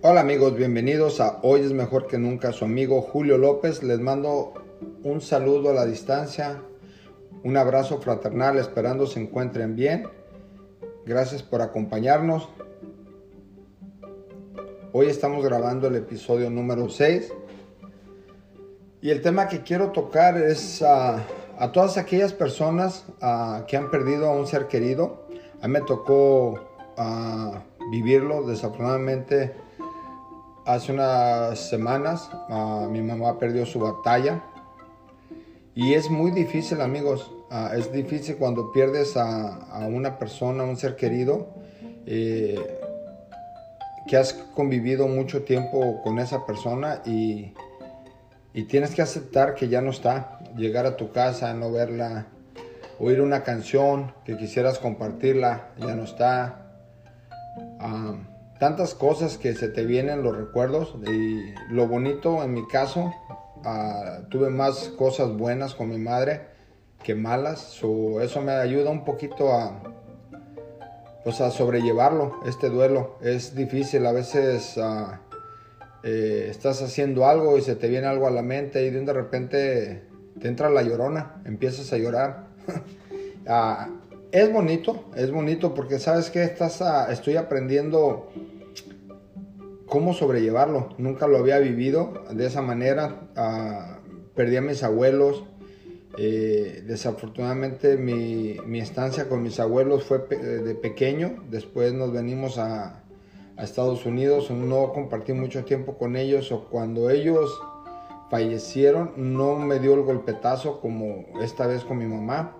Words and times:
Hola 0.00 0.20
amigos, 0.20 0.54
bienvenidos 0.54 1.20
a 1.20 1.40
Hoy 1.42 1.62
es 1.62 1.72
mejor 1.72 2.06
que 2.06 2.18
nunca. 2.18 2.52
Su 2.52 2.64
amigo 2.64 3.02
Julio 3.02 3.36
López 3.36 3.82
les 3.82 3.98
mando 3.98 4.54
un 5.02 5.20
saludo 5.20 5.70
a 5.70 5.72
la 5.72 5.86
distancia, 5.86 6.62
un 7.42 7.56
abrazo 7.56 8.00
fraternal, 8.00 8.58
esperando 8.58 9.08
se 9.08 9.18
encuentren 9.20 9.74
bien. 9.74 10.08
Gracias 11.04 11.42
por 11.42 11.62
acompañarnos. 11.62 12.48
Hoy 14.92 15.08
estamos 15.08 15.44
grabando 15.44 15.88
el 15.88 15.96
episodio 15.96 16.48
número 16.48 16.88
6 16.88 17.32
y 19.02 19.10
el 19.10 19.20
tema 19.20 19.48
que 19.48 19.62
quiero 19.62 19.90
tocar 19.90 20.40
es 20.40 20.80
a 20.80 21.26
todas 21.72 21.98
aquellas 21.98 22.32
personas 22.32 23.04
que 23.66 23.76
han 23.76 23.90
perdido 23.90 24.28
a 24.28 24.30
un 24.30 24.46
ser 24.46 24.68
querido. 24.68 25.26
A 25.60 25.66
mí 25.66 25.72
me 25.72 25.80
tocó 25.80 26.54
vivirlo, 27.90 28.46
desafortunadamente 28.46 29.66
hace 30.68 30.92
unas 30.92 31.58
semanas 31.58 32.30
mi 32.90 33.00
mamá 33.00 33.38
perdió 33.38 33.64
su 33.64 33.80
batalla. 33.80 34.42
Y 35.74 35.94
es 35.94 36.10
muy 36.10 36.30
difícil 36.30 36.80
amigos, 36.80 37.30
ah, 37.50 37.72
es 37.74 37.90
difícil 37.90 38.36
cuando 38.36 38.70
pierdes 38.72 39.16
a, 39.16 39.86
una 39.88 40.18
persona, 40.18 40.64
un 40.64 40.76
ser 40.76 40.96
querido, 40.96 41.48
eh, 42.04 42.80
que 44.06 44.16
has 44.16 44.32
convivido 44.32 45.06
mucho 45.06 45.44
tiempo 45.44 46.02
con 46.02 46.18
esa 46.18 46.44
persona 46.44 47.00
y, 47.06 47.54
y 48.52 48.64
tienes 48.64 48.94
que 48.94 49.02
aceptar 49.02 49.54
que 49.54 49.68
ya 49.68 49.80
no 49.80 49.90
está, 49.90 50.40
llegar 50.56 50.84
a 50.84 50.96
tu 50.96 51.12
casa, 51.12 51.54
no 51.54 51.70
verla, 51.70 52.26
oír 52.98 53.20
una 53.20 53.42
canción 53.42 54.12
que 54.24 54.36
quisieras 54.36 54.78
compartirla, 54.78 55.68
ya 55.78 55.94
no 55.94 56.02
está. 56.02 56.72
Ah, 57.78 58.16
tantas 58.58 58.94
cosas 58.94 59.38
que 59.38 59.54
se 59.54 59.68
te 59.68 59.84
vienen 59.84 60.22
los 60.22 60.36
recuerdos 60.36 60.94
y 61.06 61.54
lo 61.72 61.86
bonito 61.86 62.42
en 62.42 62.54
mi 62.54 62.66
caso, 62.66 63.12
ah, 63.64 64.20
tuve 64.30 64.50
más 64.50 64.88
cosas 64.96 65.36
buenas 65.36 65.74
con 65.74 65.90
mi 65.90 65.98
madre 65.98 66.46
que 67.02 67.14
malas, 67.14 67.76
eso 67.76 68.40
me 68.42 68.52
ayuda 68.52 68.90
un 68.90 69.04
poquito 69.04 69.52
a, 69.52 69.80
pues 71.22 71.40
a 71.40 71.50
sobrellevarlo, 71.50 72.40
este 72.46 72.68
duelo. 72.68 73.18
Es 73.22 73.54
difícil, 73.54 74.04
a 74.06 74.12
veces 74.12 74.76
ah, 74.78 75.20
eh, 76.02 76.48
estás 76.50 76.82
haciendo 76.82 77.26
algo 77.26 77.56
y 77.56 77.62
se 77.62 77.76
te 77.76 77.88
viene 77.88 78.06
algo 78.06 78.26
a 78.26 78.30
la 78.30 78.42
mente 78.42 78.84
y 78.84 78.90
de 78.90 79.12
repente 79.12 80.02
te 80.40 80.48
entra 80.48 80.70
la 80.70 80.82
llorona, 80.82 81.40
empiezas 81.44 81.92
a 81.92 81.98
llorar. 81.98 82.48
Ah, 83.50 83.88
es 84.32 84.52
bonito, 84.52 85.04
es 85.16 85.30
bonito 85.30 85.74
porque 85.74 85.98
sabes 85.98 86.30
que 86.30 86.42
estás 86.42 86.82
estoy 87.10 87.36
aprendiendo 87.36 88.28
cómo 89.86 90.12
sobrellevarlo. 90.14 90.90
Nunca 90.98 91.26
lo 91.26 91.38
había 91.38 91.58
vivido 91.58 92.24
de 92.30 92.46
esa 92.46 92.62
manera. 92.62 93.28
Ah, 93.36 93.98
perdí 94.34 94.56
a 94.56 94.60
mis 94.60 94.82
abuelos. 94.82 95.44
Eh, 96.20 96.82
desafortunadamente 96.86 97.96
mi, 97.96 98.78
estancia 98.80 99.28
con 99.28 99.42
mis 99.42 99.60
abuelos 99.60 100.04
fue 100.04 100.18
de 100.18 100.74
pequeño. 100.74 101.44
Después 101.50 101.92
nos 101.94 102.12
venimos 102.12 102.58
a, 102.58 103.02
a, 103.56 103.64
Estados 103.64 104.04
Unidos. 104.04 104.50
No 104.50 104.92
compartí 104.92 105.32
mucho 105.32 105.64
tiempo 105.64 105.96
con 105.96 106.16
ellos. 106.16 106.52
O 106.52 106.64
cuando 106.64 107.08
ellos 107.08 107.58
fallecieron 108.30 109.12
no 109.16 109.56
me 109.56 109.78
dio 109.78 109.94
el 109.94 110.02
golpetazo 110.02 110.80
como 110.80 111.24
esta 111.40 111.66
vez 111.66 111.84
con 111.84 111.96
mi 111.96 112.06
mamá. 112.06 112.57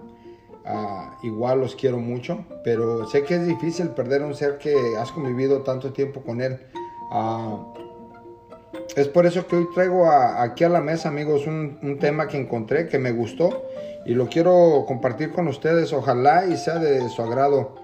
Ah, 0.70 1.16
igual 1.22 1.60
los 1.60 1.74
quiero 1.74 1.96
mucho, 1.96 2.44
pero 2.62 3.06
sé 3.08 3.24
que 3.24 3.36
es 3.36 3.46
difícil 3.46 3.88
perder 3.88 4.20
a 4.20 4.26
un 4.26 4.34
ser 4.34 4.58
que 4.58 4.74
has 4.98 5.10
convivido 5.10 5.62
tanto 5.62 5.94
tiempo 5.94 6.20
con 6.20 6.42
él. 6.42 6.58
Ah, 7.10 7.64
es 8.94 9.08
por 9.08 9.24
eso 9.24 9.46
que 9.46 9.56
hoy 9.56 9.68
traigo 9.74 10.10
aquí 10.10 10.64
a 10.64 10.68
la 10.68 10.82
mesa, 10.82 11.08
amigos, 11.08 11.46
un, 11.46 11.96
tema 11.98 12.28
que 12.28 12.36
encontré 12.36 12.86
que 12.86 12.98
me 12.98 13.12
gustó 13.12 13.64
y 14.04 14.12
lo 14.12 14.28
quiero 14.28 14.84
compartir 14.86 15.32
con 15.32 15.48
ustedes. 15.48 15.94
Ojalá 15.94 16.44
y 16.44 16.58
sea 16.58 16.78
de 16.78 17.08
su 17.08 17.22
agrado. 17.22 17.76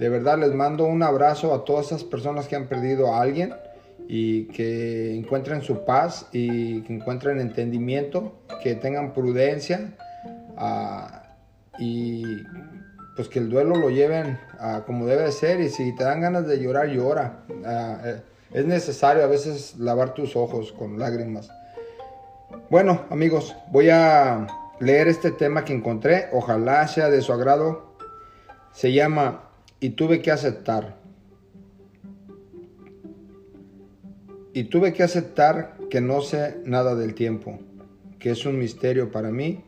De 0.00 0.08
verdad 0.08 0.36
les 0.36 0.52
mando 0.52 0.84
un 0.84 1.04
abrazo 1.04 1.54
a 1.54 1.64
todas 1.64 1.86
esas 1.86 2.02
personas 2.02 2.48
que 2.48 2.56
han 2.56 2.66
perdido 2.66 3.14
a 3.14 3.20
alguien 3.20 3.54
y 4.08 4.46
que 4.46 5.14
encuentren 5.14 5.62
su 5.62 5.84
paz 5.84 6.26
y 6.32 6.82
que 6.82 6.92
encuentren 6.92 7.38
entendimiento, 7.38 8.32
que 8.64 8.74
tengan 8.74 9.12
prudencia 9.12 9.94
ah, 10.56 11.21
y 11.78 12.42
pues 13.16 13.28
que 13.28 13.38
el 13.38 13.48
duelo 13.48 13.76
lo 13.76 13.90
lleven 13.90 14.38
como 14.86 15.06
debe 15.06 15.30
ser 15.32 15.60
y 15.60 15.68
si 15.68 15.94
te 15.94 16.04
dan 16.04 16.20
ganas 16.20 16.46
de 16.46 16.58
llorar, 16.58 16.88
llora. 16.88 17.44
Ah, 17.64 18.00
eh, 18.04 18.22
es 18.52 18.66
necesario 18.66 19.24
a 19.24 19.26
veces 19.26 19.76
lavar 19.78 20.14
tus 20.14 20.36
ojos 20.36 20.72
con 20.72 20.98
lágrimas. 20.98 21.50
Bueno, 22.70 23.02
amigos, 23.10 23.56
voy 23.70 23.90
a 23.90 24.46
leer 24.80 25.08
este 25.08 25.30
tema 25.30 25.64
que 25.64 25.74
encontré. 25.74 26.28
Ojalá 26.32 26.86
sea 26.88 27.10
de 27.10 27.20
su 27.20 27.32
agrado. 27.32 27.96
Se 28.72 28.92
llama 28.92 29.50
Y 29.80 29.90
tuve 29.90 30.22
que 30.22 30.30
aceptar. 30.30 30.96
Y 34.54 34.64
tuve 34.64 34.92
que 34.92 35.02
aceptar 35.02 35.76
que 35.90 36.00
no 36.00 36.20
sé 36.20 36.60
nada 36.66 36.94
del 36.94 37.14
tiempo, 37.14 37.58
que 38.18 38.30
es 38.30 38.44
un 38.44 38.58
misterio 38.58 39.10
para 39.10 39.30
mí 39.30 39.64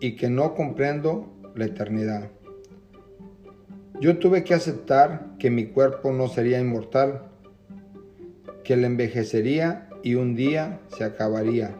y 0.00 0.16
que 0.16 0.28
no 0.28 0.54
comprendo 0.54 1.32
la 1.54 1.66
eternidad. 1.66 2.30
Yo 4.00 4.18
tuve 4.18 4.44
que 4.44 4.54
aceptar 4.54 5.36
que 5.38 5.50
mi 5.50 5.66
cuerpo 5.66 6.12
no 6.12 6.28
sería 6.28 6.60
inmortal 6.60 7.22
que 8.62 8.76
le 8.76 8.86
envejecería 8.86 9.88
y 10.02 10.14
un 10.14 10.36
día 10.36 10.80
se 10.96 11.02
acabaría, 11.02 11.74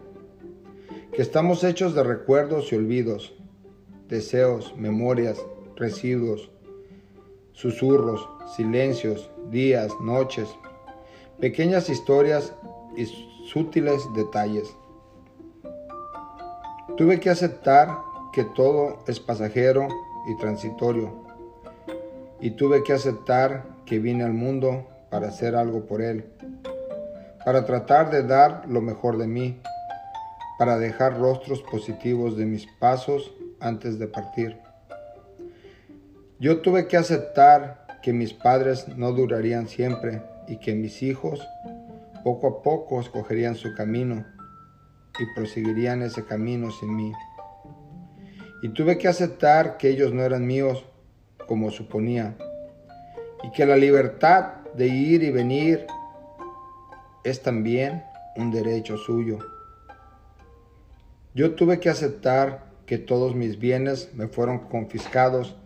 que 1.12 1.22
estamos 1.22 1.62
hechos 1.62 1.94
de 1.94 2.02
recuerdos 2.02 2.72
y 2.72 2.76
olvidos, 2.76 3.34
deseos, 4.08 4.74
memorias, 4.76 5.38
residuos, 5.76 6.50
susurros, 7.52 8.28
silencios, 8.56 9.30
días, 9.50 9.92
noches, 10.02 10.48
pequeñas 11.40 11.88
historias 11.88 12.54
y 12.96 13.06
sutiles 13.52 14.02
detalles. 14.14 14.74
Tuve 16.96 17.20
que 17.20 17.30
aceptar 17.30 17.96
que 18.38 18.44
todo 18.44 19.02
es 19.08 19.18
pasajero 19.18 19.88
y 20.28 20.36
transitorio, 20.36 21.12
y 22.40 22.52
tuve 22.52 22.84
que 22.84 22.92
aceptar 22.92 23.64
que 23.84 23.98
vine 23.98 24.22
al 24.22 24.32
mundo 24.32 24.86
para 25.10 25.28
hacer 25.28 25.56
algo 25.56 25.86
por 25.86 26.02
él 26.02 26.24
para 27.48 27.64
tratar 27.64 28.10
de 28.10 28.24
dar 28.24 28.64
lo 28.68 28.82
mejor 28.82 29.16
de 29.16 29.26
mí, 29.26 29.58
para 30.58 30.78
dejar 30.78 31.18
rostros 31.18 31.62
positivos 31.62 32.36
de 32.36 32.44
mis 32.44 32.66
pasos 32.66 33.32
antes 33.58 33.98
de 33.98 34.06
partir. 34.06 34.58
Yo 36.38 36.60
tuve 36.60 36.88
que 36.88 36.98
aceptar 36.98 37.86
que 38.02 38.12
mis 38.12 38.34
padres 38.34 38.86
no 38.98 39.12
durarían 39.12 39.66
siempre 39.66 40.22
y 40.46 40.58
que 40.58 40.74
mis 40.74 41.02
hijos 41.02 41.40
poco 42.22 42.48
a 42.48 42.62
poco 42.62 43.00
escogerían 43.00 43.54
su 43.54 43.74
camino 43.74 44.26
y 45.18 45.34
proseguirían 45.34 46.02
ese 46.02 46.26
camino 46.26 46.70
sin 46.70 46.94
mí. 46.94 47.12
Y 48.62 48.70
tuve 48.70 48.98
que 48.98 49.08
aceptar 49.08 49.76
que 49.76 49.88
ellos 49.88 50.12
no 50.12 50.22
eran 50.22 50.46
míos 50.46 50.84
como 51.46 51.70
suponía 51.70 52.36
y 53.42 53.50
que 53.52 53.64
la 53.64 53.76
libertad 53.76 54.64
de 54.74 54.88
ir 54.88 55.22
y 55.22 55.30
venir 55.30 55.86
es 57.24 57.42
también 57.42 58.02
un 58.36 58.50
derecho 58.50 58.96
suyo. 58.96 59.38
Yo 61.34 61.54
tuve 61.54 61.78
que 61.78 61.88
aceptar 61.88 62.68
que 62.86 62.98
todos 62.98 63.34
mis 63.34 63.58
bienes 63.58 64.12
me 64.14 64.28
fueron 64.28 64.60
confiscados 64.68 65.56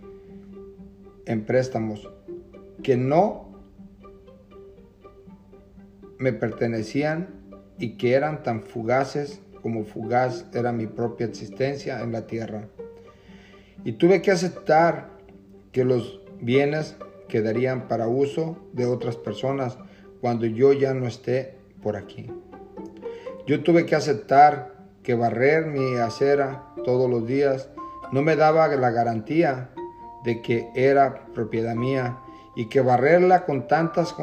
en 1.25 1.45
préstamos 1.45 2.11
que 2.83 2.97
no 2.97 3.53
me 6.19 6.33
pertenecían 6.33 7.29
y 7.79 7.97
que 7.97 8.15
eran 8.15 8.43
tan 8.43 8.63
fugaces 8.63 9.41
como 9.63 9.85
fugaz 9.85 10.47
era 10.53 10.73
mi 10.73 10.87
propia 10.87 11.27
existencia 11.27 12.01
en 12.03 12.13
la 12.13 12.27
tierra. 12.27 12.69
Y 13.85 13.93
tuve 13.93 14.23
que 14.23 14.31
aceptar 14.31 15.11
que 15.73 15.85
los 15.85 16.21
bienes 16.41 16.97
quedarían 17.29 17.89
para 17.89 18.09
uso 18.09 18.57
de 18.73 18.87
otras 18.87 19.17
personas 19.17 19.79
cuando 20.21 20.47
yo 20.47 20.73
ya 20.73 20.95
no 20.95 21.07
esté 21.07 21.57
por 21.83 21.97
aquí. 21.97 22.31
Yo 23.47 23.63
tuve 23.63 23.87
que 23.87 23.97
aceptar 23.97 24.73
que 25.03 25.15
barrer 25.15 25.67
mi 25.67 25.97
acera 25.97 26.63
todos 26.85 27.11
los 27.11 27.27
días 27.27 27.71
no 28.13 28.23
me 28.23 28.37
daba 28.37 28.69
la 28.69 28.91
garantía 28.91 29.71
de 30.25 30.43
que 30.43 30.69
era 30.75 31.27
propiedad 31.35 31.75
mía 31.75 32.19
y 32.55 32.69
que 32.69 32.81
barrerla 32.81 33.45
con 33.45 33.67
tantas 33.67 34.15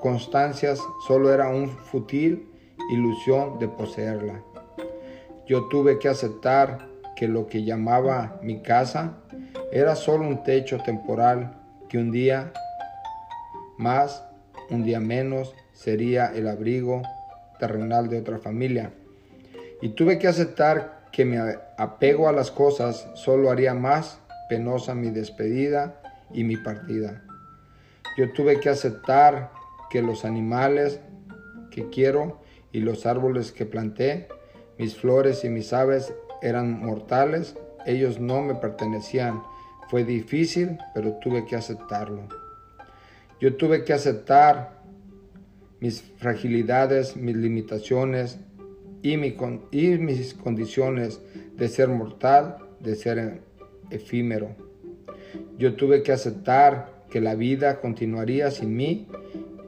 constancias 0.00 0.80
solo 1.06 1.32
era 1.32 1.48
un 1.48 1.68
fútil 1.68 2.50
ilusión 2.90 3.58
de 3.58 3.68
poseerla. 3.68 4.42
Yo 5.46 5.68
tuve 5.68 5.98
que 5.98 6.08
aceptar 6.08 6.88
que 7.16 7.28
lo 7.28 7.46
que 7.46 7.64
llamaba 7.64 8.38
mi 8.42 8.60
casa 8.60 9.18
era 9.72 9.96
solo 9.96 10.26
un 10.26 10.42
techo 10.42 10.78
temporal 10.78 11.54
que 11.88 11.98
un 11.98 12.10
día 12.10 12.52
más 13.78 14.24
un 14.70 14.84
día 14.84 15.00
menos 15.00 15.54
sería 15.72 16.26
el 16.26 16.48
abrigo 16.48 17.02
terrenal 17.58 18.08
de 18.08 18.18
otra 18.18 18.38
familia. 18.38 18.92
Y 19.80 19.90
tuve 19.90 20.18
que 20.18 20.28
aceptar 20.28 21.04
que 21.12 21.24
mi 21.24 21.36
apego 21.76 22.28
a 22.28 22.32
las 22.32 22.50
cosas 22.50 23.08
solo 23.14 23.50
haría 23.50 23.74
más 23.74 24.18
penosa 24.48 24.94
mi 24.94 25.10
despedida 25.10 26.00
y 26.32 26.44
mi 26.44 26.56
partida. 26.56 27.22
Yo 28.16 28.32
tuve 28.32 28.60
que 28.60 28.70
aceptar 28.70 29.52
que 29.90 30.02
los 30.02 30.24
animales 30.24 31.00
que 31.70 31.88
quiero 31.90 32.40
y 32.72 32.80
los 32.80 33.06
árboles 33.06 33.52
que 33.52 33.66
planté, 33.66 34.28
mis 34.78 34.96
flores 34.96 35.44
y 35.44 35.48
mis 35.48 35.72
aves 35.72 36.12
eran 36.44 36.78
mortales, 36.84 37.56
ellos 37.86 38.20
no 38.20 38.42
me 38.42 38.54
pertenecían. 38.54 39.42
Fue 39.88 40.04
difícil, 40.04 40.78
pero 40.94 41.14
tuve 41.14 41.44
que 41.44 41.56
aceptarlo. 41.56 42.28
Yo 43.40 43.56
tuve 43.56 43.84
que 43.84 43.92
aceptar 43.92 44.82
mis 45.80 46.02
fragilidades, 46.02 47.16
mis 47.16 47.36
limitaciones 47.36 48.38
y, 49.02 49.16
mis 49.16 50.34
condiciones 50.34 51.20
de 51.56 51.68
ser 51.68 51.88
mortal, 51.88 52.56
de 52.80 52.94
ser 52.94 53.42
efímero. 53.90 54.56
Yo 55.58 55.74
tuve 55.74 56.02
que 56.02 56.12
aceptar 56.12 57.04
que 57.10 57.20
la 57.20 57.34
vida 57.34 57.80
continuaría 57.80 58.50
sin 58.50 58.74
mí 58.74 59.08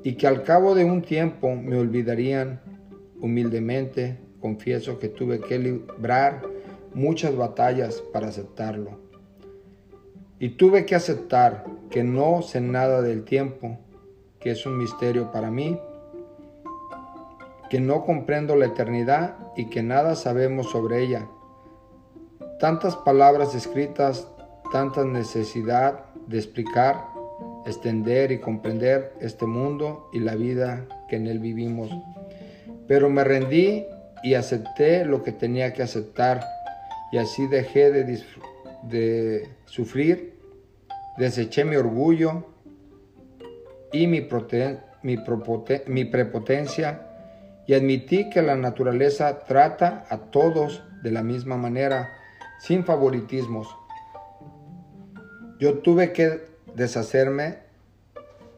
y 0.02 0.14
que 0.14 0.26
al 0.26 0.42
cabo 0.42 0.74
de 0.74 0.84
un 0.84 1.02
tiempo 1.02 1.54
me 1.54 1.76
olvidarían 1.76 2.60
humildemente. 3.20 4.16
Confieso 4.40 4.98
que 4.98 5.08
tuve 5.08 5.40
que 5.40 5.58
librar 5.58 6.42
muchas 6.96 7.36
batallas 7.36 8.02
para 8.10 8.28
aceptarlo. 8.28 8.98
Y 10.38 10.50
tuve 10.56 10.86
que 10.86 10.94
aceptar 10.94 11.66
que 11.90 12.02
no 12.02 12.40
sé 12.40 12.62
nada 12.62 13.02
del 13.02 13.24
tiempo, 13.24 13.78
que 14.40 14.52
es 14.52 14.64
un 14.64 14.78
misterio 14.78 15.30
para 15.30 15.50
mí, 15.50 15.78
que 17.68 17.80
no 17.80 18.06
comprendo 18.06 18.56
la 18.56 18.66
eternidad 18.66 19.36
y 19.56 19.66
que 19.66 19.82
nada 19.82 20.14
sabemos 20.14 20.70
sobre 20.70 21.02
ella. 21.02 21.28
Tantas 22.60 22.96
palabras 22.96 23.54
escritas, 23.54 24.26
tanta 24.72 25.04
necesidad 25.04 26.06
de 26.26 26.38
explicar, 26.38 27.08
extender 27.66 28.32
y 28.32 28.40
comprender 28.40 29.12
este 29.20 29.44
mundo 29.44 30.08
y 30.14 30.20
la 30.20 30.34
vida 30.34 30.86
que 31.10 31.16
en 31.16 31.26
él 31.26 31.40
vivimos. 31.40 31.90
Pero 32.88 33.10
me 33.10 33.22
rendí 33.22 33.84
y 34.22 34.32
acepté 34.32 35.04
lo 35.04 35.22
que 35.22 35.32
tenía 35.32 35.74
que 35.74 35.82
aceptar 35.82 36.55
y 37.12 37.18
así 37.18 37.46
dejé 37.46 37.90
de, 37.92 39.48
sufrir, 39.66 40.38
deseché 41.16 41.64
mi 41.64 41.76
orgullo 41.76 42.46
y 43.92 44.06
mi, 44.06 44.28
mi 45.02 46.04
prepotencia 46.04 47.06
y 47.66 47.74
admití 47.74 48.30
que 48.30 48.42
la 48.42 48.56
naturaleza 48.56 49.40
trata 49.40 50.04
a 50.08 50.18
todos 50.18 50.82
de 51.02 51.10
la 51.10 51.22
misma 51.22 51.56
manera, 51.56 52.12
sin 52.58 52.84
favoritismos. 52.84 53.68
Yo 55.58 55.78
tuve 55.78 56.12
que 56.12 56.46
deshacerme 56.74 57.58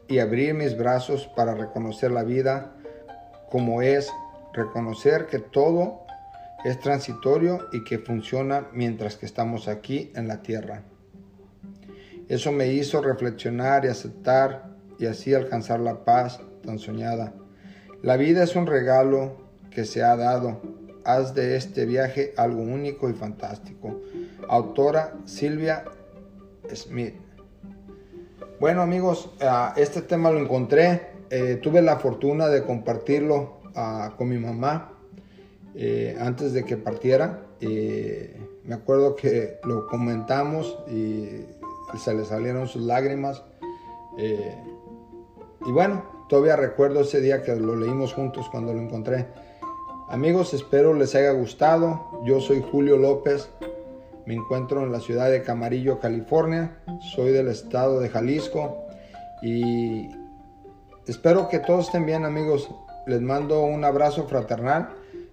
y 0.07 0.19
abrir 0.19 0.53
mis 0.53 0.77
brazos 0.77 1.27
para 1.35 1.55
reconocer 1.55 2.11
la 2.11 2.23
vida 2.23 2.75
como 3.49 3.81
es, 3.81 4.11
reconocer 4.53 5.27
que 5.27 5.39
todo 5.39 6.05
es 6.63 6.79
transitorio 6.79 7.67
y 7.71 7.83
que 7.83 7.99
funciona 7.99 8.67
mientras 8.73 9.15
que 9.15 9.25
estamos 9.25 9.67
aquí 9.67 10.11
en 10.15 10.27
la 10.27 10.41
tierra. 10.41 10.83
Eso 12.27 12.51
me 12.51 12.67
hizo 12.67 13.01
reflexionar 13.01 13.85
y 13.85 13.87
aceptar 13.87 14.69
y 14.97 15.05
así 15.05 15.33
alcanzar 15.33 15.79
la 15.79 16.03
paz 16.03 16.41
tan 16.65 16.77
soñada. 16.77 17.33
La 18.01 18.17
vida 18.17 18.43
es 18.43 18.55
un 18.55 18.67
regalo 18.67 19.37
que 19.71 19.85
se 19.85 20.03
ha 20.03 20.15
dado. 20.15 20.61
Haz 21.05 21.33
de 21.33 21.55
este 21.55 21.85
viaje 21.85 22.33
algo 22.37 22.61
único 22.61 23.09
y 23.09 23.13
fantástico. 23.13 24.01
Autora 24.47 25.15
Silvia 25.25 25.85
Smith. 26.73 27.15
Bueno 28.59 28.81
amigos, 28.81 29.31
ah, 29.41 29.73
este 29.77 30.01
tema 30.01 30.29
lo 30.29 30.39
encontré. 30.39 31.13
Eh, 31.29 31.59
tuve 31.61 31.81
la 31.81 31.97
fortuna 31.97 32.47
de 32.47 32.63
compartirlo 32.63 33.61
ah, 33.75 34.13
con 34.17 34.27
mi 34.27 34.37
mamá 34.37 34.98
eh, 35.75 36.17
antes 36.19 36.53
de 36.53 36.65
que 36.65 36.77
partiera. 36.77 37.45
me 37.59 38.75
acuerdo 38.75 39.15
que 39.15 39.59
lo 39.63 39.87
comentamos 39.87 40.77
y 40.87 41.45
se 41.97 42.13
le 42.13 42.25
salieron 42.25 42.67
sus 42.67 42.83
lágrimas. 42.83 43.43
Eh, 44.17 44.55
y 45.65 45.71
bueno, 45.71 46.03
todavía 46.29 46.55
recuerdo 46.55 47.01
ese 47.01 47.21
día 47.21 47.41
que 47.41 47.55
lo 47.55 47.75
leímos 47.75 48.13
juntos 48.13 48.47
cuando 48.49 48.73
lo 48.73 48.81
encontré. 48.81 49.27
Amigos, 50.09 50.53
espero 50.53 50.93
les 50.93 51.15
haya 51.15 51.31
gustado. 51.31 52.21
Yo 52.25 52.39
soy 52.39 52.63
Julio 52.71 52.97
López. 52.97 53.49
Me 54.25 54.35
encuentro 54.35 54.83
en 54.83 54.91
la 54.91 54.99
ciudad 54.99 55.29
de 55.29 55.41
Camarillo, 55.41 55.99
California. 55.99 56.77
Soy 57.15 57.31
del 57.31 57.47
estado 57.47 57.99
de 57.99 58.09
Jalisco. 58.09 58.85
Y 59.41 60.09
espero 61.07 61.47
que 61.49 61.59
todos 61.59 61.87
estén 61.87 62.05
bien, 62.05 62.25
amigos. 62.25 62.69
Les 63.07 63.21
mando 63.21 63.61
un 63.61 63.83
abrazo 63.83 64.27
fraternal 64.27 64.89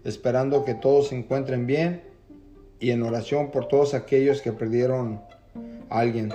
esperando 0.06 0.64
que 0.64 0.74
todos 0.74 1.08
se 1.08 1.18
encuentren 1.18 1.66
bien 1.66 2.02
y 2.78 2.92
en 2.92 3.02
oración 3.02 3.50
por 3.50 3.66
todos 3.66 3.92
aquellos 3.92 4.40
que 4.40 4.52
perdieron 4.52 5.20
a 5.90 5.98
alguien. 5.98 6.32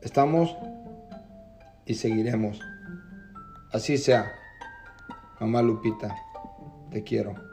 Estamos 0.00 0.56
y 1.86 1.94
seguiremos. 1.94 2.60
Así 3.72 3.98
sea. 3.98 4.32
Mamá 5.40 5.60
Lupita, 5.60 6.14
te 6.90 7.02
quiero. 7.02 7.51